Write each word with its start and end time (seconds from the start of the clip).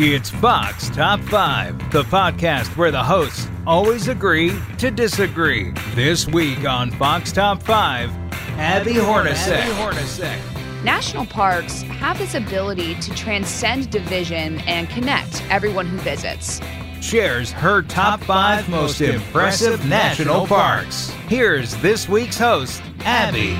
It's 0.00 0.30
Fox 0.30 0.90
Top 0.90 1.18
5, 1.22 1.90
the 1.90 2.04
podcast 2.04 2.76
where 2.76 2.92
the 2.92 3.02
hosts 3.02 3.48
always 3.66 4.06
agree 4.06 4.56
to 4.78 4.92
disagree. 4.92 5.72
This 5.96 6.24
week 6.28 6.64
on 6.68 6.92
Fox 6.92 7.32
Top 7.32 7.60
5, 7.64 8.08
Abby 8.58 8.92
Hornacek. 8.92 9.48
Abby 9.48 9.72
Hornacek. 9.72 10.84
National 10.84 11.26
parks 11.26 11.82
have 11.82 12.16
this 12.16 12.36
ability 12.36 12.94
to 13.00 13.12
transcend 13.16 13.90
division 13.90 14.60
and 14.68 14.88
connect 14.88 15.42
everyone 15.50 15.86
who 15.86 15.98
visits. 15.98 16.60
Shares 17.00 17.50
her 17.50 17.82
top 17.82 18.20
five 18.20 18.68
most 18.68 19.00
impressive 19.00 19.84
national 19.88 20.46
parks. 20.46 21.10
Here's 21.26 21.74
this 21.78 22.08
week's 22.08 22.38
host, 22.38 22.82
Abby. 23.00 23.56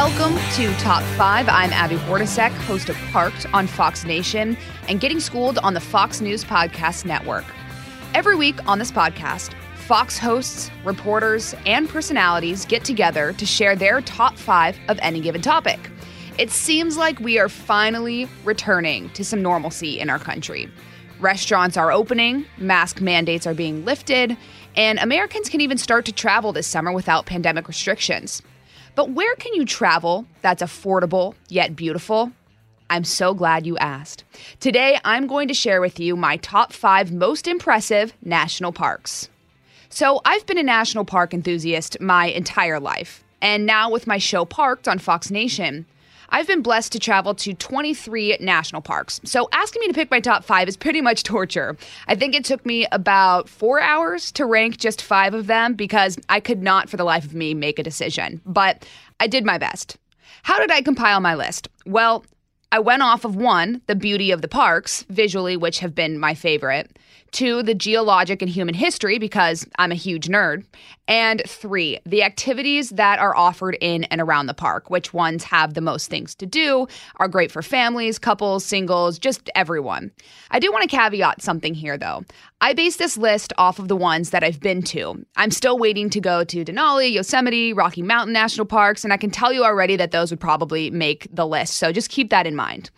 Welcome 0.00 0.38
to 0.52 0.72
Top 0.76 1.02
5. 1.16 1.48
I'm 1.48 1.72
Abby 1.72 1.96
Hornacek, 1.96 2.52
host 2.52 2.88
of 2.88 2.94
Parked 3.10 3.46
on 3.52 3.66
Fox 3.66 4.04
Nation 4.04 4.56
and 4.88 5.00
Getting 5.00 5.18
Schooled 5.18 5.58
on 5.58 5.74
the 5.74 5.80
Fox 5.80 6.20
News 6.20 6.44
Podcast 6.44 7.04
Network. 7.04 7.44
Every 8.14 8.36
week 8.36 8.64
on 8.68 8.78
this 8.78 8.92
podcast, 8.92 9.54
Fox 9.74 10.16
hosts, 10.16 10.70
reporters, 10.84 11.52
and 11.66 11.88
personalities 11.88 12.64
get 12.64 12.84
together 12.84 13.32
to 13.32 13.44
share 13.44 13.74
their 13.74 14.00
top 14.00 14.38
five 14.38 14.78
of 14.86 15.00
any 15.02 15.20
given 15.20 15.42
topic. 15.42 15.90
It 16.38 16.52
seems 16.52 16.96
like 16.96 17.18
we 17.18 17.40
are 17.40 17.48
finally 17.48 18.28
returning 18.44 19.10
to 19.10 19.24
some 19.24 19.42
normalcy 19.42 19.98
in 19.98 20.10
our 20.10 20.20
country. 20.20 20.70
Restaurants 21.18 21.76
are 21.76 21.90
opening, 21.90 22.46
mask 22.56 23.00
mandates 23.00 23.48
are 23.48 23.54
being 23.54 23.84
lifted, 23.84 24.36
and 24.76 25.00
Americans 25.00 25.48
can 25.48 25.60
even 25.60 25.76
start 25.76 26.04
to 26.04 26.12
travel 26.12 26.52
this 26.52 26.68
summer 26.68 26.92
without 26.92 27.26
pandemic 27.26 27.66
restrictions. 27.66 28.42
But 28.98 29.10
where 29.10 29.36
can 29.36 29.54
you 29.54 29.64
travel 29.64 30.26
that's 30.42 30.60
affordable 30.60 31.36
yet 31.48 31.76
beautiful? 31.76 32.32
I'm 32.90 33.04
so 33.04 33.32
glad 33.32 33.64
you 33.64 33.78
asked. 33.78 34.24
Today, 34.58 34.98
I'm 35.04 35.28
going 35.28 35.46
to 35.46 35.54
share 35.54 35.80
with 35.80 36.00
you 36.00 36.16
my 36.16 36.36
top 36.38 36.72
five 36.72 37.12
most 37.12 37.46
impressive 37.46 38.12
national 38.24 38.72
parks. 38.72 39.28
So, 39.88 40.20
I've 40.24 40.44
been 40.46 40.58
a 40.58 40.64
national 40.64 41.04
park 41.04 41.32
enthusiast 41.32 42.00
my 42.00 42.26
entire 42.26 42.80
life, 42.80 43.22
and 43.40 43.64
now 43.64 43.88
with 43.88 44.08
my 44.08 44.18
show 44.18 44.44
Parked 44.44 44.88
on 44.88 44.98
Fox 44.98 45.30
Nation, 45.30 45.86
I've 46.30 46.46
been 46.46 46.62
blessed 46.62 46.92
to 46.92 46.98
travel 46.98 47.34
to 47.36 47.54
23 47.54 48.38
national 48.40 48.82
parks. 48.82 49.20
So 49.24 49.48
asking 49.52 49.80
me 49.80 49.88
to 49.88 49.94
pick 49.94 50.10
my 50.10 50.20
top 50.20 50.44
five 50.44 50.68
is 50.68 50.76
pretty 50.76 51.00
much 51.00 51.22
torture. 51.24 51.76
I 52.06 52.14
think 52.14 52.34
it 52.34 52.44
took 52.44 52.64
me 52.66 52.86
about 52.92 53.48
four 53.48 53.80
hours 53.80 54.30
to 54.32 54.44
rank 54.44 54.76
just 54.76 55.02
five 55.02 55.34
of 55.34 55.46
them 55.46 55.74
because 55.74 56.18
I 56.28 56.40
could 56.40 56.62
not, 56.62 56.88
for 56.88 56.96
the 56.96 57.04
life 57.04 57.24
of 57.24 57.34
me, 57.34 57.54
make 57.54 57.78
a 57.78 57.82
decision. 57.82 58.40
But 58.44 58.86
I 59.20 59.26
did 59.26 59.44
my 59.44 59.58
best. 59.58 59.96
How 60.42 60.58
did 60.58 60.70
I 60.70 60.82
compile 60.82 61.20
my 61.20 61.34
list? 61.34 61.68
Well, 61.86 62.24
I 62.70 62.78
went 62.80 63.02
off 63.02 63.24
of 63.24 63.34
one, 63.34 63.80
the 63.86 63.96
beauty 63.96 64.30
of 64.30 64.42
the 64.42 64.48
parks, 64.48 65.04
visually, 65.08 65.56
which 65.56 65.78
have 65.78 65.94
been 65.94 66.18
my 66.18 66.34
favorite. 66.34 66.98
Two, 67.30 67.62
the 67.62 67.74
geologic 67.74 68.40
and 68.40 68.50
human 68.50 68.74
history, 68.74 69.18
because 69.18 69.66
I'm 69.78 69.92
a 69.92 69.96
huge 69.96 70.28
nerd. 70.28 70.64
And 71.06 71.42
three, 71.46 71.98
the 72.04 72.22
activities 72.22 72.90
that 72.90 73.18
are 73.18 73.36
offered 73.36 73.76
in 73.80 74.04
and 74.04 74.20
around 74.20 74.46
the 74.46 74.54
park, 74.54 74.90
which 74.90 75.12
ones 75.12 75.44
have 75.44 75.74
the 75.74 75.80
most 75.80 76.08
things 76.08 76.34
to 76.36 76.46
do, 76.46 76.86
are 77.16 77.28
great 77.28 77.50
for 77.50 77.62
families, 77.62 78.18
couples, 78.18 78.64
singles, 78.64 79.18
just 79.18 79.50
everyone. 79.54 80.10
I 80.50 80.58
do 80.58 80.72
want 80.72 80.88
to 80.88 80.96
caveat 80.96 81.42
something 81.42 81.74
here, 81.74 81.98
though. 81.98 82.24
I 82.60 82.72
base 82.74 82.96
this 82.96 83.16
list 83.16 83.52
off 83.56 83.78
of 83.78 83.88
the 83.88 83.96
ones 83.96 84.30
that 84.30 84.42
I've 84.42 84.60
been 84.60 84.82
to. 84.84 85.24
I'm 85.36 85.50
still 85.50 85.78
waiting 85.78 86.10
to 86.10 86.20
go 86.20 86.44
to 86.44 86.64
Denali, 86.64 87.12
Yosemite, 87.12 87.72
Rocky 87.72 88.02
Mountain 88.02 88.32
National 88.32 88.66
Parks, 88.66 89.04
and 89.04 89.12
I 89.12 89.16
can 89.16 89.30
tell 89.30 89.52
you 89.52 89.64
already 89.64 89.96
that 89.96 90.10
those 90.10 90.30
would 90.30 90.40
probably 90.40 90.90
make 90.90 91.28
the 91.30 91.46
list, 91.46 91.74
so 91.74 91.92
just 91.92 92.10
keep 92.10 92.30
that 92.30 92.46
in 92.46 92.56
mind. 92.56 92.90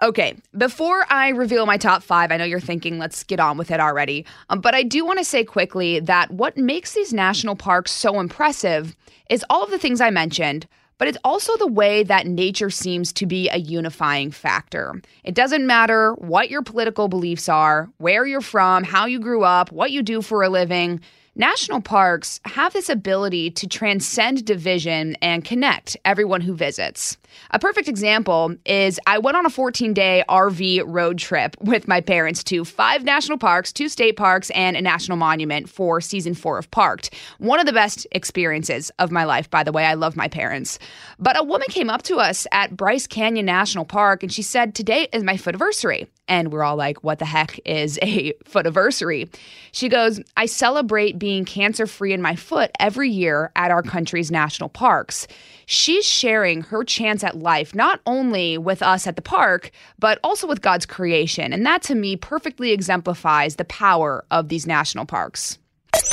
Okay, 0.00 0.36
before 0.56 1.04
I 1.10 1.30
reveal 1.30 1.66
my 1.66 1.76
top 1.76 2.04
five, 2.04 2.30
I 2.30 2.36
know 2.36 2.44
you're 2.44 2.60
thinking, 2.60 2.98
let's 2.98 3.24
get 3.24 3.40
on 3.40 3.58
with 3.58 3.72
it 3.72 3.80
already. 3.80 4.24
Um, 4.48 4.60
but 4.60 4.72
I 4.72 4.84
do 4.84 5.04
want 5.04 5.18
to 5.18 5.24
say 5.24 5.42
quickly 5.42 5.98
that 5.98 6.30
what 6.30 6.56
makes 6.56 6.94
these 6.94 7.12
national 7.12 7.56
parks 7.56 7.90
so 7.90 8.20
impressive 8.20 8.94
is 9.28 9.44
all 9.50 9.64
of 9.64 9.70
the 9.70 9.78
things 9.78 10.00
I 10.00 10.10
mentioned, 10.10 10.68
but 10.98 11.08
it's 11.08 11.18
also 11.24 11.56
the 11.56 11.66
way 11.66 12.04
that 12.04 12.28
nature 12.28 12.70
seems 12.70 13.12
to 13.14 13.26
be 13.26 13.48
a 13.48 13.56
unifying 13.56 14.30
factor. 14.30 15.02
It 15.24 15.34
doesn't 15.34 15.66
matter 15.66 16.14
what 16.14 16.48
your 16.48 16.62
political 16.62 17.08
beliefs 17.08 17.48
are, 17.48 17.90
where 17.98 18.24
you're 18.24 18.40
from, 18.40 18.84
how 18.84 19.06
you 19.06 19.18
grew 19.18 19.42
up, 19.42 19.72
what 19.72 19.90
you 19.90 20.04
do 20.04 20.22
for 20.22 20.44
a 20.44 20.48
living. 20.48 21.00
National 21.40 21.80
parks 21.80 22.40
have 22.46 22.72
this 22.72 22.88
ability 22.88 23.48
to 23.48 23.68
transcend 23.68 24.44
division 24.44 25.14
and 25.22 25.44
connect 25.44 25.96
everyone 26.04 26.40
who 26.40 26.52
visits. 26.52 27.16
A 27.52 27.60
perfect 27.60 27.86
example 27.86 28.56
is 28.66 28.98
I 29.06 29.18
went 29.18 29.36
on 29.36 29.46
a 29.46 29.50
14 29.50 29.94
day 29.94 30.24
RV 30.28 30.82
road 30.84 31.16
trip 31.18 31.54
with 31.60 31.86
my 31.86 32.00
parents 32.00 32.42
to 32.42 32.64
five 32.64 33.04
national 33.04 33.38
parks, 33.38 33.72
two 33.72 33.88
state 33.88 34.16
parks, 34.16 34.50
and 34.50 34.76
a 34.76 34.82
national 34.82 35.16
monument 35.16 35.68
for 35.68 36.00
season 36.00 36.34
four 36.34 36.58
of 36.58 36.68
Parked. 36.72 37.14
One 37.38 37.60
of 37.60 37.66
the 37.66 37.72
best 37.72 38.04
experiences 38.10 38.90
of 38.98 39.12
my 39.12 39.22
life, 39.22 39.48
by 39.48 39.62
the 39.62 39.70
way. 39.70 39.84
I 39.84 39.94
love 39.94 40.16
my 40.16 40.26
parents. 40.26 40.80
But 41.20 41.38
a 41.38 41.44
woman 41.44 41.68
came 41.68 41.88
up 41.88 42.02
to 42.04 42.16
us 42.16 42.48
at 42.50 42.76
Bryce 42.76 43.06
Canyon 43.06 43.46
National 43.46 43.84
Park 43.84 44.24
and 44.24 44.32
she 44.32 44.42
said, 44.42 44.74
Today 44.74 45.06
is 45.12 45.22
my 45.22 45.36
foot-anniversary. 45.36 46.08
And 46.28 46.52
we're 46.52 46.62
all 46.62 46.76
like, 46.76 47.02
what 47.02 47.18
the 47.18 47.24
heck 47.24 47.58
is 47.64 47.98
a 48.02 48.34
foot 48.44 48.66
anniversary? 48.66 49.28
She 49.72 49.88
goes, 49.88 50.20
I 50.36 50.46
celebrate 50.46 51.18
being 51.18 51.44
cancer 51.44 51.86
free 51.86 52.12
in 52.12 52.22
my 52.22 52.36
foot 52.36 52.70
every 52.78 53.10
year 53.10 53.50
at 53.56 53.70
our 53.70 53.82
country's 53.82 54.30
national 54.30 54.68
parks. 54.68 55.26
She's 55.66 56.06
sharing 56.06 56.62
her 56.62 56.84
chance 56.84 57.24
at 57.24 57.38
life, 57.38 57.74
not 57.74 58.00
only 58.06 58.56
with 58.56 58.82
us 58.82 59.06
at 59.06 59.16
the 59.16 59.22
park, 59.22 59.70
but 59.98 60.18
also 60.22 60.46
with 60.46 60.62
God's 60.62 60.86
creation. 60.86 61.52
And 61.52 61.66
that 61.66 61.82
to 61.84 61.94
me 61.94 62.16
perfectly 62.16 62.72
exemplifies 62.72 63.56
the 63.56 63.64
power 63.64 64.24
of 64.30 64.48
these 64.48 64.66
national 64.66 65.04
parks. 65.04 65.58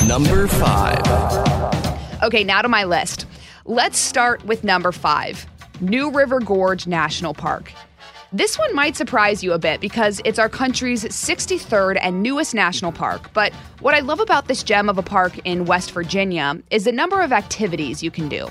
Number 0.07 0.47
five. 0.47 1.01
Okay, 2.23 2.43
now 2.43 2.61
to 2.61 2.67
my 2.67 2.83
list. 2.83 3.25
Let's 3.65 3.97
start 3.97 4.45
with 4.45 4.63
number 4.63 4.91
five 4.91 5.45
New 5.81 6.11
River 6.11 6.39
Gorge 6.39 6.87
National 6.87 7.33
Park. 7.33 7.71
This 8.33 8.57
one 8.57 8.73
might 8.75 8.95
surprise 8.95 9.43
you 9.43 9.53
a 9.53 9.59
bit 9.59 9.79
because 9.79 10.19
it's 10.25 10.39
our 10.39 10.49
country's 10.49 11.03
63rd 11.05 11.97
and 12.01 12.23
newest 12.23 12.55
national 12.55 12.91
park. 12.91 13.31
But 13.33 13.53
what 13.79 13.93
I 13.93 13.99
love 13.99 14.19
about 14.19 14.47
this 14.47 14.63
gem 14.63 14.89
of 14.89 14.97
a 14.97 15.03
park 15.03 15.37
in 15.45 15.65
West 15.65 15.91
Virginia 15.91 16.59
is 16.71 16.85
the 16.85 16.91
number 16.91 17.21
of 17.21 17.31
activities 17.31 18.01
you 18.01 18.11
can 18.11 18.27
do. 18.27 18.47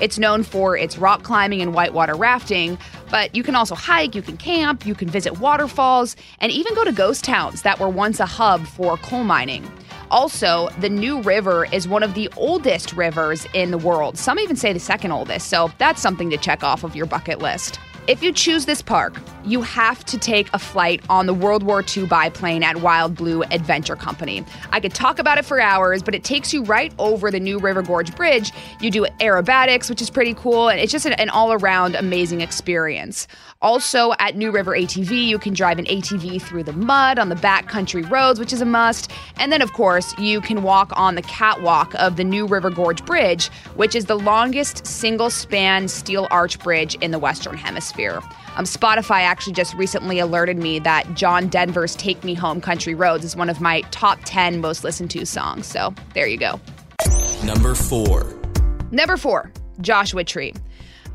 It's 0.00 0.18
known 0.18 0.42
for 0.42 0.76
its 0.76 0.98
rock 0.98 1.22
climbing 1.22 1.62
and 1.62 1.72
whitewater 1.72 2.14
rafting, 2.14 2.76
but 3.10 3.34
you 3.34 3.42
can 3.42 3.54
also 3.54 3.74
hike, 3.74 4.14
you 4.14 4.22
can 4.22 4.36
camp, 4.36 4.84
you 4.84 4.94
can 4.94 5.08
visit 5.08 5.38
waterfalls, 5.38 6.16
and 6.40 6.52
even 6.52 6.74
go 6.74 6.84
to 6.84 6.92
ghost 6.92 7.24
towns 7.24 7.62
that 7.62 7.78
were 7.78 7.88
once 7.88 8.20
a 8.20 8.26
hub 8.26 8.66
for 8.66 8.96
coal 8.98 9.24
mining. 9.24 9.68
Also, 10.10 10.68
the 10.80 10.90
New 10.90 11.22
River 11.22 11.66
is 11.72 11.88
one 11.88 12.02
of 12.02 12.14
the 12.14 12.28
oldest 12.36 12.92
rivers 12.92 13.46
in 13.54 13.70
the 13.70 13.78
world. 13.78 14.18
Some 14.18 14.38
even 14.38 14.56
say 14.56 14.72
the 14.72 14.80
second 14.80 15.12
oldest, 15.12 15.48
so 15.48 15.70
that's 15.78 16.02
something 16.02 16.28
to 16.30 16.36
check 16.36 16.62
off 16.62 16.84
of 16.84 16.94
your 16.94 17.06
bucket 17.06 17.38
list. 17.38 17.78
If 18.06 18.22
you 18.22 18.32
choose 18.32 18.66
this 18.66 18.82
park, 18.82 19.18
you 19.46 19.62
have 19.62 20.04
to 20.04 20.18
take 20.18 20.52
a 20.52 20.58
flight 20.58 21.02
on 21.08 21.24
the 21.24 21.32
World 21.32 21.62
War 21.62 21.82
II 21.82 22.06
biplane 22.06 22.62
at 22.62 22.82
Wild 22.82 23.14
Blue 23.14 23.42
Adventure 23.44 23.96
Company. 23.96 24.44
I 24.72 24.80
could 24.80 24.92
talk 24.92 25.18
about 25.18 25.38
it 25.38 25.46
for 25.46 25.58
hours, 25.58 26.02
but 26.02 26.14
it 26.14 26.22
takes 26.22 26.52
you 26.52 26.64
right 26.64 26.92
over 26.98 27.30
the 27.30 27.40
New 27.40 27.58
River 27.58 27.80
Gorge 27.80 28.14
Bridge. 28.14 28.52
You 28.78 28.90
do 28.90 29.06
aerobatics, 29.20 29.88
which 29.88 30.02
is 30.02 30.10
pretty 30.10 30.34
cool, 30.34 30.68
and 30.68 30.78
it's 30.78 30.92
just 30.92 31.06
an, 31.06 31.30
all 31.30 31.54
around 31.54 31.94
amazing 31.94 32.42
experience. 32.42 33.26
Also, 33.64 34.12
at 34.18 34.36
New 34.36 34.50
River 34.50 34.72
ATV, 34.72 35.26
you 35.26 35.38
can 35.38 35.54
drive 35.54 35.78
an 35.78 35.86
ATV 35.86 36.42
through 36.42 36.64
the 36.64 36.74
mud 36.74 37.18
on 37.18 37.30
the 37.30 37.34
backcountry 37.34 38.08
roads, 38.10 38.38
which 38.38 38.52
is 38.52 38.60
a 38.60 38.66
must. 38.66 39.10
And 39.38 39.50
then, 39.50 39.62
of 39.62 39.72
course, 39.72 40.14
you 40.18 40.42
can 40.42 40.62
walk 40.62 40.92
on 40.96 41.14
the 41.14 41.22
catwalk 41.22 41.94
of 41.94 42.16
the 42.16 42.24
New 42.24 42.46
River 42.46 42.68
Gorge 42.68 43.02
Bridge, 43.06 43.48
which 43.74 43.94
is 43.94 44.04
the 44.04 44.18
longest 44.18 44.86
single 44.86 45.30
span 45.30 45.88
steel 45.88 46.28
arch 46.30 46.58
bridge 46.58 46.94
in 46.96 47.10
the 47.10 47.18
Western 47.18 47.56
Hemisphere. 47.56 48.20
Um, 48.56 48.66
Spotify 48.66 49.20
actually 49.20 49.54
just 49.54 49.72
recently 49.76 50.18
alerted 50.18 50.58
me 50.58 50.78
that 50.80 51.14
John 51.14 51.48
Denver's 51.48 51.96
Take 51.96 52.22
Me 52.22 52.34
Home 52.34 52.60
Country 52.60 52.94
Roads 52.94 53.24
is 53.24 53.34
one 53.34 53.48
of 53.48 53.62
my 53.62 53.80
top 53.92 54.18
10 54.26 54.60
most 54.60 54.84
listened 54.84 55.10
to 55.12 55.24
songs. 55.24 55.66
So 55.66 55.94
there 56.12 56.26
you 56.26 56.36
go. 56.36 56.60
Number 57.42 57.74
four. 57.74 58.30
Number 58.90 59.16
four, 59.16 59.50
Joshua 59.80 60.22
Tree. 60.22 60.52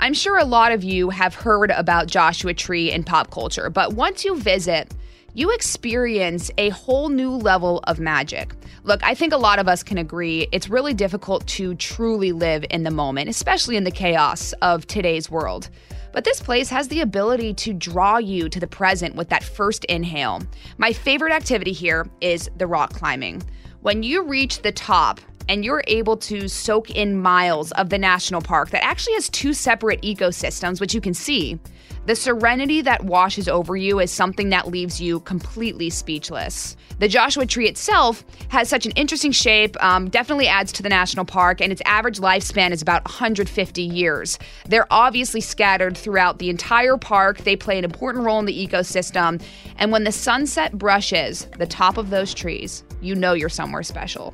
I'm 0.02 0.14
sure 0.14 0.38
a 0.38 0.46
lot 0.46 0.72
of 0.72 0.82
you 0.82 1.10
have 1.10 1.36
heard 1.36 1.72
about 1.72 2.08
Joshua 2.08 2.54
Tree 2.54 2.90
in 2.90 3.04
pop 3.04 3.32
culture, 3.32 3.70
but 3.70 3.96
once 3.96 4.24
you 4.24 4.38
visit, 4.38 4.94
you 5.34 5.52
experience 5.52 6.50
a 6.58 6.70
whole 6.70 7.10
new 7.10 7.32
level 7.32 7.82
of 7.84 8.00
magic. 8.00 8.54
Look, 8.84 9.04
I 9.04 9.14
think 9.14 9.34
a 9.34 9.38
lot 9.38 9.60
of 9.60 9.68
us 9.68 9.84
can 9.84 9.98
agree 9.98 10.48
it's 10.54 10.70
really 10.70 10.94
difficult 10.94 11.46
to 11.48 11.76
truly 11.76 12.32
live 12.32 12.64
in 12.70 12.84
the 12.84 12.92
moment, 12.92 13.28
especially 13.28 13.76
in 13.76 13.84
the 13.84 13.92
chaos 13.92 14.54
of 14.62 14.88
today's 14.88 15.30
world. 15.30 15.70
But 16.14 16.24
this 16.24 16.40
place 16.40 16.70
has 16.70 16.88
the 16.88 17.02
ability 17.02 17.54
to 17.56 17.74
draw 17.74 18.20
you 18.20 18.48
to 18.48 18.60
the 18.60 18.68
present 18.68 19.16
with 19.16 19.28
that 19.30 19.44
first 19.44 19.84
inhale. 19.86 20.42
My 20.78 20.94
favorite 20.94 21.34
activity 21.34 21.74
here 21.74 22.08
is 22.22 22.50
the 22.56 22.68
rock 22.68 22.94
climbing. 22.94 23.44
When 23.82 24.02
you 24.02 24.24
reach 24.24 24.62
the 24.62 24.72
top, 24.72 25.20
and 25.50 25.66
you're 25.66 25.84
able 25.88 26.16
to 26.16 26.48
soak 26.48 26.92
in 26.92 27.20
miles 27.20 27.72
of 27.74 27.90
the 27.90 27.98
national 27.98 28.40
park 28.40 28.70
that 28.70 28.86
actually 28.86 29.16
has 29.16 29.28
two 29.28 29.52
separate 29.52 30.02
ecosystems, 30.04 30.80
which 30.80 30.94
you 30.94 31.02
can 31.02 31.14
see. 31.14 31.60
The 32.06 32.16
serenity 32.16 32.82
that 32.82 33.04
washes 33.04 33.48
over 33.50 33.76
you 33.76 34.00
is 34.00 34.12
something 34.12 34.50
that 34.50 34.68
leaves 34.68 35.02
you 35.02 35.20
completely 35.22 35.90
speechless. 35.90 36.78
The 37.00 37.08
Joshua 37.08 37.46
tree 37.46 37.68
itself 37.68 38.24
has 38.50 38.70
such 38.70 38.86
an 38.86 38.92
interesting 38.94 39.32
shape, 39.32 39.76
um, 39.84 40.10
definitely 40.10 40.48
adds 40.48 40.72
to 40.74 40.84
the 40.84 40.90
national 40.90 41.26
park, 41.26 41.62
and 41.62 41.72
its 41.72 41.82
average 41.86 42.20
lifespan 42.20 42.72
is 42.72 42.82
about 42.82 43.06
150 43.06 43.82
years. 43.82 44.40
They're 44.66 44.92
obviously 44.92 45.42
scattered 45.42 45.98
throughout 45.98 46.40
the 46.40 46.50
entire 46.50 46.98
park. 46.98 47.40
They 47.40 47.56
play 47.56 47.78
an 47.78 47.86
important 47.86 48.26
role 48.26 48.40
in 48.40 48.46
the 48.46 48.68
ecosystem, 48.68 49.42
and 49.78 49.92
when 49.92 50.04
the 50.04 50.12
sunset 50.12 50.78
brushes 50.78 51.48
the 51.58 51.68
top 51.68 51.98
of 51.98 52.10
those 52.10 52.34
trees, 52.34 52.84
you 53.02 53.16
know 53.16 53.34
you're 53.34 53.50
somewhere 53.50 53.84
special. 53.84 54.34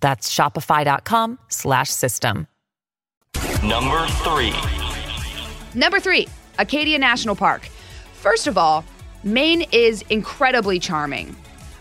That's 0.00 0.34
shopify.com 0.34 1.38
slash 1.48 1.90
system. 1.90 2.46
Number 3.62 4.06
three. 4.24 4.54
Number 5.74 6.00
three, 6.00 6.26
Acadia 6.58 6.98
National 6.98 7.36
Park. 7.36 7.68
First 8.14 8.46
of 8.46 8.58
all, 8.58 8.84
Maine 9.22 9.66
is 9.72 10.02
incredibly 10.10 10.78
charming. 10.78 11.36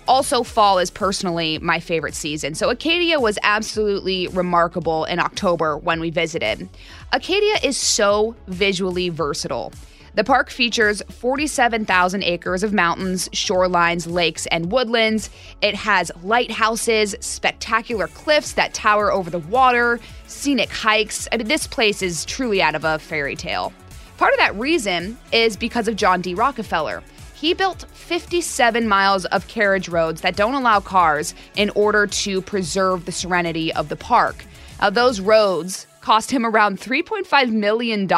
Also, 0.08 0.44
fall 0.44 0.80
is 0.80 0.90
personally 0.90 1.60
my 1.60 1.80
favorite 1.80 2.16
season. 2.16 2.56
So, 2.56 2.70
Acadia 2.70 3.20
was 3.20 3.38
absolutely 3.44 4.28
remarkable 4.30 5.06
in 5.06 5.20
October 5.20 5.78
when 5.78 6.00
we 6.00 6.10
visited. 6.10 6.68
Acadia 7.14 7.56
is 7.64 7.78
so 7.78 8.36
visually 8.48 9.10
versatile. 9.10 9.72
The 10.16 10.24
park 10.24 10.50
features 10.50 11.02
47,000 11.10 12.24
acres 12.24 12.64
of 12.64 12.74
mountains, 12.74 13.30
shorelines, 13.30 14.12
lakes, 14.12 14.48
and 14.48 14.72
woodlands. 14.72 15.30
It 15.62 15.76
has 15.76 16.12
lighthouses, 16.24 17.16
spectacular 17.20 18.08
cliffs 18.08 18.54
that 18.54 18.74
tower 18.74 19.12
over 19.12 19.30
the 19.30 19.40
water, 19.40 20.00
scenic 20.28 20.70
hikes. 20.70 21.28
I 21.32 21.38
mean, 21.38 21.48
this 21.48 21.68
place 21.68 22.02
is 22.02 22.26
truly 22.26 22.62
out 22.62 22.76
of 22.76 22.84
a 22.84 23.00
fairy 23.00 23.36
tale. 23.36 23.72
Part 24.18 24.34
of 24.34 24.40
that 24.40 24.56
reason 24.56 25.18
is 25.32 25.56
because 25.56 25.88
of 25.88 25.96
John 25.96 26.22
D. 26.22 26.34
Rockefeller. 26.34 27.04
He 27.36 27.54
built 27.54 27.86
57 27.94 28.86
miles 28.86 29.24
of 29.26 29.48
carriage 29.48 29.88
roads 29.88 30.20
that 30.22 30.36
don't 30.36 30.56
allow 30.56 30.82
cars 30.82 31.34
in 31.56 31.70
order 31.70 32.06
to 32.06 32.42
preserve 32.42 33.06
the 33.06 33.14
serenity 33.14 33.72
of 33.74 33.88
the 33.88 33.96
park. 33.96 34.44
Now, 34.82 34.90
those 34.90 35.22
roads 35.22 35.88
cost 36.10 36.32
him 36.32 36.44
around 36.44 36.80
$3.5 36.80 37.52
million 37.52 38.12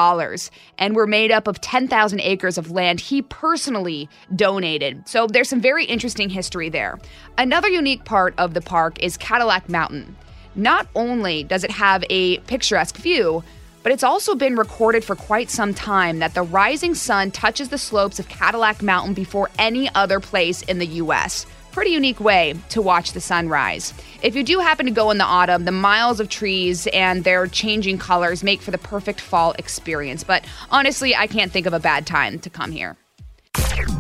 and 0.77 0.95
were 0.95 1.05
made 1.05 1.29
up 1.29 1.45
of 1.45 1.59
10,000 1.59 2.21
acres 2.21 2.57
of 2.57 2.71
land 2.71 3.01
he 3.01 3.21
personally 3.21 4.07
donated. 4.33 5.05
So 5.09 5.27
there's 5.27 5.49
some 5.49 5.59
very 5.59 5.83
interesting 5.83 6.29
history 6.29 6.69
there. 6.69 6.99
Another 7.37 7.67
unique 7.67 8.05
part 8.05 8.33
of 8.37 8.53
the 8.53 8.61
park 8.61 8.97
is 9.03 9.17
Cadillac 9.17 9.67
Mountain. 9.67 10.15
Not 10.55 10.87
only 10.95 11.43
does 11.43 11.65
it 11.65 11.71
have 11.71 12.05
a 12.09 12.37
picturesque 12.47 12.95
view, 12.95 13.43
but 13.83 13.91
it's 13.91 14.03
also 14.03 14.35
been 14.35 14.55
recorded 14.55 15.03
for 15.03 15.17
quite 15.17 15.49
some 15.49 15.73
time 15.73 16.19
that 16.19 16.33
the 16.33 16.43
rising 16.43 16.95
sun 16.95 17.29
touches 17.29 17.67
the 17.67 17.77
slopes 17.77 18.19
of 18.19 18.29
Cadillac 18.29 18.81
Mountain 18.81 19.15
before 19.15 19.49
any 19.59 19.93
other 19.95 20.21
place 20.21 20.61
in 20.61 20.79
the 20.79 20.87
US. 20.87 21.45
Pretty 21.71 21.91
unique 21.91 22.19
way 22.19 22.55
to 22.69 22.81
watch 22.81 23.13
the 23.13 23.21
sunrise. 23.21 23.93
If 24.21 24.35
you 24.35 24.43
do 24.43 24.59
happen 24.59 24.85
to 24.87 24.91
go 24.91 25.09
in 25.09 25.17
the 25.17 25.23
autumn, 25.23 25.63
the 25.63 25.71
miles 25.71 26.19
of 26.19 26.27
trees 26.27 26.85
and 26.87 27.23
their 27.23 27.47
changing 27.47 27.97
colors 27.97 28.43
make 28.43 28.61
for 28.61 28.71
the 28.71 28.77
perfect 28.77 29.21
fall 29.21 29.53
experience. 29.53 30.23
But 30.23 30.43
honestly, 30.69 31.15
I 31.15 31.27
can't 31.27 31.51
think 31.51 31.65
of 31.65 31.73
a 31.73 31.79
bad 31.79 32.05
time 32.05 32.39
to 32.39 32.49
come 32.49 32.71
here. 32.71 32.97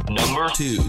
Number 0.09 0.49
two. 0.53 0.79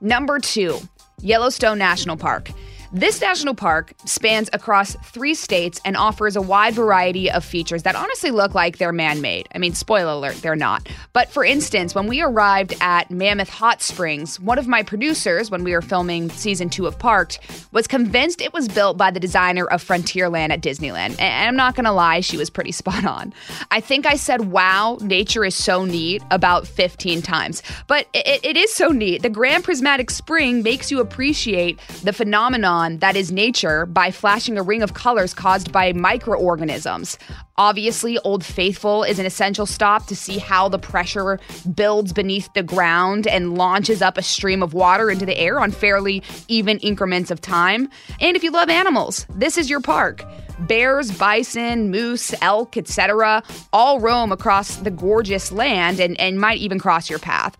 Number 0.00 0.38
two, 0.38 0.78
Yellowstone 1.20 1.78
National 1.78 2.16
Park. 2.16 2.50
This 2.94 3.22
national 3.22 3.54
park 3.54 3.94
spans 4.04 4.50
across 4.52 4.96
three 4.96 5.34
states 5.34 5.80
and 5.82 5.96
offers 5.96 6.36
a 6.36 6.42
wide 6.42 6.74
variety 6.74 7.30
of 7.30 7.42
features 7.42 7.84
that 7.84 7.96
honestly 7.96 8.30
look 8.30 8.54
like 8.54 8.76
they're 8.76 8.92
man 8.92 9.22
made. 9.22 9.48
I 9.54 9.58
mean, 9.58 9.72
spoiler 9.72 10.12
alert, 10.12 10.34
they're 10.42 10.54
not. 10.54 10.86
But 11.14 11.30
for 11.30 11.42
instance, 11.42 11.94
when 11.94 12.06
we 12.06 12.20
arrived 12.20 12.74
at 12.82 13.10
Mammoth 13.10 13.48
Hot 13.48 13.80
Springs, 13.80 14.38
one 14.38 14.58
of 14.58 14.68
my 14.68 14.82
producers, 14.82 15.50
when 15.50 15.64
we 15.64 15.72
were 15.72 15.80
filming 15.80 16.28
season 16.28 16.68
two 16.68 16.86
of 16.86 16.98
Parked, 16.98 17.38
was 17.72 17.86
convinced 17.86 18.42
it 18.42 18.52
was 18.52 18.68
built 18.68 18.98
by 18.98 19.10
the 19.10 19.18
designer 19.18 19.64
of 19.64 19.82
Frontierland 19.82 20.50
at 20.50 20.60
Disneyland. 20.60 21.18
And 21.18 21.48
I'm 21.48 21.56
not 21.56 21.74
gonna 21.74 21.94
lie, 21.94 22.20
she 22.20 22.36
was 22.36 22.50
pretty 22.50 22.72
spot 22.82 23.06
on. 23.06 23.32
I 23.70 23.80
think 23.80 24.04
I 24.04 24.16
said, 24.16 24.52
wow, 24.52 24.98
nature 25.00 25.46
is 25.46 25.54
so 25.54 25.86
neat 25.86 26.22
about 26.30 26.66
15 26.66 27.22
times. 27.22 27.62
But 27.86 28.06
it, 28.12 28.44
it 28.44 28.58
is 28.58 28.70
so 28.70 28.88
neat. 28.88 29.22
The 29.22 29.30
Grand 29.30 29.64
Prismatic 29.64 30.10
Spring 30.10 30.62
makes 30.62 30.90
you 30.90 31.00
appreciate 31.00 31.80
the 32.02 32.12
phenomenon 32.12 32.81
that 32.90 33.16
is 33.16 33.32
nature 33.32 33.86
by 33.86 34.10
flashing 34.10 34.58
a 34.58 34.62
ring 34.62 34.82
of 34.82 34.94
colors 34.94 35.34
caused 35.34 35.72
by 35.72 35.92
microorganisms. 35.92 37.18
Obviously, 37.56 38.18
Old 38.20 38.44
Faithful 38.44 39.02
is 39.02 39.18
an 39.18 39.26
essential 39.26 39.66
stop 39.66 40.06
to 40.06 40.16
see 40.16 40.38
how 40.38 40.68
the 40.68 40.78
pressure 40.78 41.38
builds 41.74 42.12
beneath 42.12 42.52
the 42.54 42.62
ground 42.62 43.26
and 43.26 43.56
launches 43.56 44.02
up 44.02 44.18
a 44.18 44.22
stream 44.22 44.62
of 44.62 44.74
water 44.74 45.10
into 45.10 45.26
the 45.26 45.38
air 45.38 45.60
on 45.60 45.70
fairly 45.70 46.22
even 46.48 46.78
increments 46.78 47.30
of 47.30 47.40
time. 47.40 47.88
And 48.20 48.36
if 48.36 48.42
you 48.42 48.50
love 48.50 48.68
animals, 48.68 49.26
this 49.34 49.58
is 49.58 49.70
your 49.70 49.80
park. 49.80 50.24
Bears, 50.60 51.10
bison, 51.10 51.90
moose, 51.90 52.34
elk, 52.40 52.76
etc., 52.76 53.42
all 53.72 54.00
roam 54.00 54.32
across 54.32 54.76
the 54.76 54.90
gorgeous 54.90 55.50
land 55.52 56.00
and, 56.00 56.18
and 56.20 56.40
might 56.40 56.58
even 56.58 56.78
cross 56.78 57.10
your 57.10 57.18
path. 57.18 57.56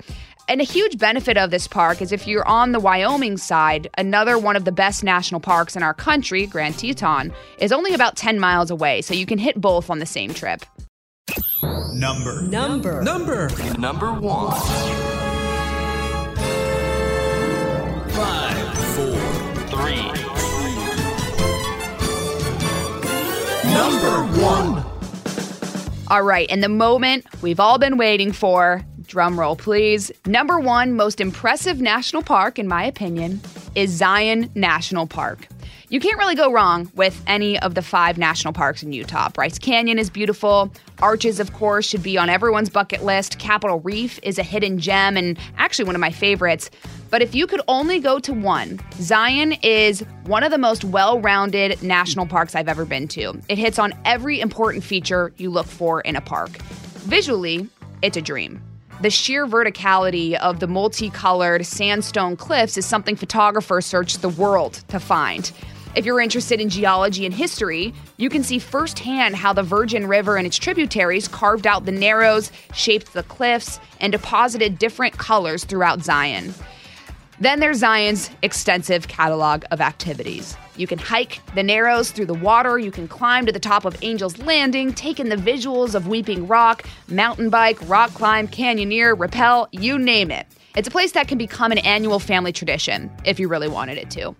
And 0.53 0.61
a 0.61 0.65
huge 0.65 0.99
benefit 0.99 1.39
of 1.39 1.51
this 1.51 1.67
park 1.67 2.03
is 2.03 2.13
if 2.13 2.27
you're 2.27 2.47
on 2.47 2.73
the 2.73 2.79
Wyoming 2.79 3.39
side, 3.39 3.89
another 3.97 4.37
one 4.37 4.55
of 4.55 4.67
the 4.67 4.71
best 4.71 5.03
national 5.03 5.41
parks 5.41 5.77
in 5.77 5.83
our 5.83 5.95
country, 5.95 6.47
Grand 6.47 6.79
Teton, 6.79 7.33
is 7.57 7.73
only 7.73 7.95
about 7.95 8.17
10 8.17 8.39
miles 8.39 8.71
away, 8.71 9.01
so 9.01 9.15
you 9.15 9.25
can 9.25 9.39
hit 9.39 9.59
both 9.59 9.89
on 9.89 9.99
the 9.99 10.05
same 10.05 10.35
trip. 10.35 10.67
Number. 11.95 12.43
Number. 12.43 13.01
Number. 13.01 13.49
Number 13.79 14.13
one. 14.13 14.53
Five. 18.11 18.79
Four. 18.95 19.19
Three. 19.69 20.05
Number 23.73 24.43
one. 24.43 24.85
All 26.11 26.23
right, 26.23 26.47
and 26.51 26.63
the 26.63 26.69
moment 26.69 27.25
we've 27.41 27.59
all 27.59 27.79
been 27.79 27.97
waiting 27.97 28.33
for, 28.33 28.85
drum 29.12 29.38
roll 29.38 29.54
please. 29.54 30.11
Number 30.25 30.59
one 30.59 30.95
most 30.95 31.21
impressive 31.21 31.83
national 31.83 32.23
park, 32.23 32.59
in 32.59 32.66
my 32.66 32.83
opinion, 32.83 33.42
is 33.75 33.90
Zion 33.90 34.50
National 34.54 35.07
Park. 35.07 35.49
You 35.90 36.00
can't 36.00 36.16
really 36.16 36.35
go 36.35 36.50
wrong 36.50 36.90
with 36.95 37.23
any 37.26 37.59
of 37.59 37.75
the 37.75 37.83
five 37.83 38.16
national 38.16 38.54
parks 38.54 38.83
in 38.83 38.95
Utah. 38.95 39.28
Bryce 39.28 39.59
Canyon 39.59 39.99
is 39.99 40.09
beautiful. 40.09 40.73
Arches, 41.02 41.40
of 41.40 41.52
course, 41.52 41.87
should 41.87 42.02
be 42.02 42.16
on 42.16 42.31
everyone's 42.31 42.71
bucket 42.71 43.04
list. 43.04 43.38
Capitol 43.38 43.81
Reef 43.81 44.19
is 44.23 44.38
a 44.38 44.42
hidden 44.42 44.78
gem 44.78 45.19
and 45.19 45.38
actually 45.59 45.85
one 45.85 45.95
of 45.95 46.00
my 46.00 46.11
favorites. 46.11 46.71
But 47.11 47.21
if 47.21 47.35
you 47.35 47.47
could 47.47 47.61
only 47.69 48.00
go 48.00 48.19
to 48.19 48.33
one, 48.33 48.81
Zion 48.95 49.52
is 49.62 50.00
one 50.25 50.42
of 50.42 50.50
the 50.50 50.57
most 50.57 50.85
well 50.85 51.21
rounded 51.21 51.83
national 51.83 52.25
parks 52.25 52.54
I've 52.54 52.69
ever 52.69 52.87
been 52.87 53.09
to. 53.09 53.38
It 53.50 53.59
hits 53.59 53.78
on 53.78 53.92
every 54.07 54.40
important 54.40 54.85
feature 54.85 55.35
you 55.37 55.50
look 55.50 55.66
for 55.66 56.00
in 56.00 56.16
a 56.16 56.23
park. 56.23 56.52
Visually, 57.04 57.69
it's 58.00 58.16
a 58.16 58.23
dream. 58.23 58.62
The 59.03 59.11
sheer 59.11 59.49
verticality 59.49 60.35
of 60.35 60.61
the 60.61 60.69
multicolored 60.69 61.67
sandstone 61.67 62.37
cliffs 62.37 62.79
is 62.79 62.87
something 62.87 63.17
photographers 63.17 63.85
search 63.85 64.19
the 64.19 64.29
world 64.29 64.75
to 64.87 65.01
find. 65.01 65.51
If 65.97 66.07
you're 66.07 66.21
interested 66.21 66.61
in 66.61 66.69
geology 66.69 67.27
and 67.27 67.35
history, 67.35 67.93
you 68.17 68.31
can 68.31 68.45
see 68.45 68.61
firsthand 68.61 69.35
how 69.35 69.55
the 69.55 69.65
Virgin 69.65 70.07
River 70.07 70.37
and 70.37 70.47
its 70.47 70.57
tributaries 70.57 71.27
carved 71.27 71.67
out 71.67 71.85
the 71.85 71.91
narrows, 71.91 72.53
shaped 72.75 73.13
the 73.13 73.25
cliffs, 73.25 73.81
and 74.01 74.13
deposited 74.13 74.79
different 74.79 75.19
colors 75.19 75.65
throughout 75.65 76.05
Zion. 76.05 76.55
Then 77.41 77.61
there's 77.61 77.79
Zion's 77.79 78.31
extensive 78.43 79.09
catalog 79.09 79.65
of 79.71 79.81
activities. 79.81 80.57
You 80.77 80.87
can 80.87 80.99
hike 80.99 81.41
the 81.55 81.62
Narrows 81.62 82.11
through 82.11 82.27
the 82.27 82.35
water, 82.35 82.79
you 82.79 82.91
can 82.91 83.09
climb 83.09 83.47
to 83.47 83.53
the 83.53 83.59
top 83.59 83.85
of 83.85 84.01
Angel's 84.03 84.39
Landing, 84.39 84.93
take 84.93 85.19
in 85.19 85.29
the 85.29 85.37
visuals 85.37 85.95
of 85.95 86.07
Weeping 86.07 86.47
Rock, 86.47 86.85
mountain 87.09 87.51
bike, 87.51 87.79
rock 87.89 88.12
climb, 88.15 88.47
canyoneer, 88.47 89.19
rappel, 89.19 89.69
you 89.73 89.99
name 89.99 90.31
it. 90.31 90.47
It's 90.77 90.89
a 90.89 90.91
place 90.91 91.12
that 91.12 91.29
can 91.29 91.37
become 91.37 91.73
an 91.73 91.79
annual 91.79 92.19
family 92.19 92.53
tradition 92.53 93.11
if 93.25 93.41
you 93.41 93.49
really 93.49 93.69
wanted 93.69 93.99
it 93.99 94.11
to. 94.12 94.35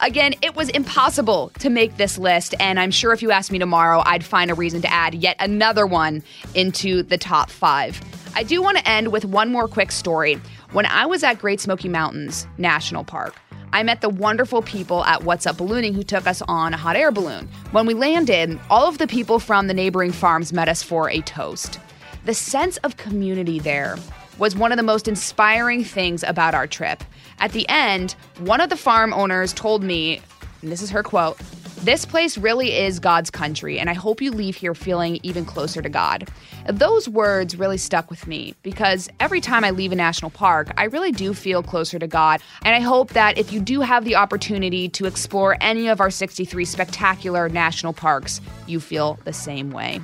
Again, 0.00 0.34
it 0.42 0.54
was 0.54 0.68
impossible 0.70 1.50
to 1.58 1.70
make 1.70 1.96
this 1.96 2.18
list, 2.18 2.54
and 2.60 2.78
I'm 2.78 2.92
sure 2.92 3.12
if 3.12 3.20
you 3.20 3.32
asked 3.32 3.50
me 3.50 3.58
tomorrow, 3.58 4.00
I'd 4.06 4.24
find 4.24 4.50
a 4.50 4.54
reason 4.54 4.80
to 4.82 4.92
add 4.92 5.14
yet 5.14 5.36
another 5.40 5.86
one 5.86 6.22
into 6.54 7.02
the 7.02 7.18
top 7.18 7.50
five. 7.50 8.00
I 8.36 8.44
do 8.44 8.62
want 8.62 8.78
to 8.78 8.88
end 8.88 9.08
with 9.08 9.24
one 9.24 9.50
more 9.50 9.66
quick 9.66 9.90
story. 9.90 10.40
When 10.72 10.84
I 10.84 11.06
was 11.06 11.22
at 11.22 11.38
Great 11.38 11.60
Smoky 11.60 11.88
Mountains 11.88 12.46
National 12.58 13.02
Park, 13.02 13.34
I 13.72 13.82
met 13.82 14.02
the 14.02 14.10
wonderful 14.10 14.60
people 14.60 15.02
at 15.06 15.24
What's 15.24 15.46
Up 15.46 15.56
Ballooning 15.56 15.94
who 15.94 16.02
took 16.02 16.26
us 16.26 16.42
on 16.42 16.74
a 16.74 16.76
hot 16.76 16.94
air 16.94 17.10
balloon. 17.10 17.48
When 17.70 17.86
we 17.86 17.94
landed, 17.94 18.60
all 18.68 18.86
of 18.86 18.98
the 18.98 19.06
people 19.06 19.38
from 19.38 19.66
the 19.66 19.72
neighboring 19.72 20.12
farms 20.12 20.52
met 20.52 20.68
us 20.68 20.82
for 20.82 21.08
a 21.08 21.22
toast. 21.22 21.80
The 22.26 22.34
sense 22.34 22.76
of 22.78 22.98
community 22.98 23.58
there 23.58 23.96
was 24.36 24.54
one 24.54 24.70
of 24.70 24.76
the 24.76 24.82
most 24.82 25.08
inspiring 25.08 25.84
things 25.84 26.22
about 26.22 26.54
our 26.54 26.66
trip. 26.66 27.02
At 27.38 27.52
the 27.52 27.66
end, 27.70 28.14
one 28.40 28.60
of 28.60 28.68
the 28.68 28.76
farm 28.76 29.14
owners 29.14 29.54
told 29.54 29.82
me, 29.82 30.20
and 30.60 30.70
this 30.70 30.82
is 30.82 30.90
her 30.90 31.02
quote, 31.02 31.40
this 31.82 32.04
place 32.04 32.36
really 32.36 32.76
is 32.76 32.98
God's 32.98 33.30
country, 33.30 33.78
and 33.78 33.88
I 33.88 33.94
hope 33.94 34.20
you 34.20 34.30
leave 34.30 34.56
here 34.56 34.74
feeling 34.74 35.20
even 35.22 35.44
closer 35.44 35.80
to 35.80 35.88
God. 35.88 36.28
Those 36.68 37.08
words 37.08 37.56
really 37.56 37.78
stuck 37.78 38.10
with 38.10 38.26
me 38.26 38.54
because 38.62 39.08
every 39.20 39.40
time 39.40 39.64
I 39.64 39.70
leave 39.70 39.92
a 39.92 39.96
national 39.96 40.30
park, 40.30 40.72
I 40.76 40.84
really 40.84 41.12
do 41.12 41.32
feel 41.34 41.62
closer 41.62 41.98
to 41.98 42.06
God. 42.06 42.42
And 42.62 42.74
I 42.74 42.80
hope 42.80 43.12
that 43.12 43.38
if 43.38 43.52
you 43.52 43.60
do 43.60 43.80
have 43.80 44.04
the 44.04 44.16
opportunity 44.16 44.88
to 44.90 45.06
explore 45.06 45.56
any 45.60 45.88
of 45.88 46.00
our 46.00 46.10
63 46.10 46.64
spectacular 46.64 47.48
national 47.48 47.92
parks, 47.92 48.40
you 48.66 48.80
feel 48.80 49.18
the 49.24 49.32
same 49.32 49.70
way. 49.70 50.00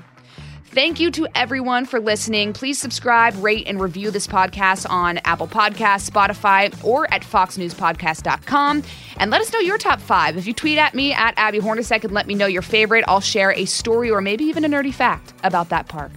Thank 0.75 0.99
you 0.99 1.12
to 1.12 1.28
everyone 1.37 1.87
for 1.87 2.00
listening. 2.00 2.52
Please 2.52 2.81
subscribe, 2.81 3.40
rate, 3.40 3.69
and 3.69 3.81
review 3.81 4.11
this 4.11 4.26
podcast 4.26 4.90
on 4.90 5.19
Apple 5.19 5.47
Podcasts, 5.47 6.11
Spotify, 6.11 6.75
or 6.85 7.09
at 7.14 7.23
foxnewspodcast.com. 7.23 8.83
And 9.19 9.31
let 9.31 9.40
us 9.40 9.52
know 9.52 9.61
your 9.61 9.78
top 9.78 10.00
five. 10.00 10.37
If 10.37 10.49
you 10.49 10.52
tweet 10.52 10.78
at 10.78 10.93
me 10.93 11.12
at 11.12 11.33
Abby 11.37 11.61
Hornacek 11.61 12.02
and 12.02 12.12
let 12.12 12.26
me 12.26 12.35
know 12.35 12.47
your 12.47 12.61
favorite, 12.61 13.04
I'll 13.07 13.21
share 13.21 13.52
a 13.52 13.66
story 13.66 14.11
or 14.11 14.21
maybe 14.21 14.43
even 14.47 14.64
a 14.64 14.69
nerdy 14.69 14.93
fact 14.93 15.33
about 15.45 15.69
that 15.69 15.87
park. 15.87 16.11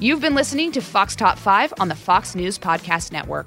You've 0.00 0.22
been 0.22 0.34
listening 0.34 0.72
to 0.72 0.80
Fox 0.80 1.14
Top 1.14 1.36
5 1.36 1.74
on 1.78 1.88
the 1.88 1.94
Fox 1.94 2.34
News 2.34 2.58
Podcast 2.58 3.12
Network. 3.12 3.46